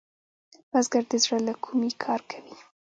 بزګر 0.71 1.03
د 1.11 1.13
زړۀ 1.23 1.37
له 1.47 1.53
کومي 1.63 1.91
کار 2.03 2.21
کوي 2.31 2.55